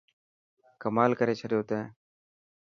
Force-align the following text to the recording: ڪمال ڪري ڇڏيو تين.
ڪمال 0.81 1.11
ڪري 1.19 1.33
ڇڏيو 1.39 1.61
تين. 1.69 1.83